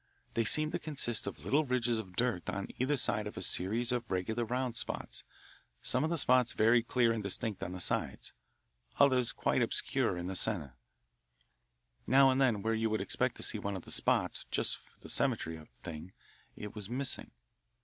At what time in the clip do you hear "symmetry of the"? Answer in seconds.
15.07-15.91